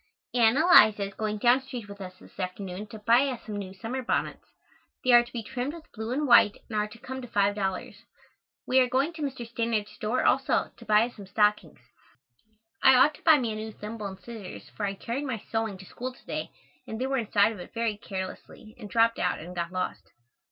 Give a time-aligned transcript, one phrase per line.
[0.33, 3.71] Ann Eliza is going down street with us this afternoon to buy us some new
[3.71, 4.47] summer bonnets.
[5.03, 7.53] They are to be trimmed with blue and white and are to come to five
[7.53, 7.97] dollars.
[8.65, 9.47] We are going to Mr.
[9.47, 11.81] Stannard's store also, to buy us some stockings.
[12.81, 15.77] I ought to buy me a new thimble and scissors for I carried my sewing
[15.77, 16.49] to school to day
[16.87, 20.13] and they were inside of it very carelessly and dropped out and got lost.